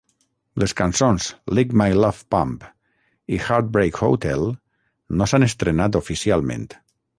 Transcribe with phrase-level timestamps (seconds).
[0.61, 1.27] Les cançons
[1.57, 2.65] "Lick My Love Pump"
[3.35, 4.49] i "Heartbreak Hotel"
[5.21, 6.69] no s'han estrenat oficialment.